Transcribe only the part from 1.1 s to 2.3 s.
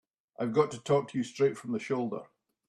you straight from the shoulder.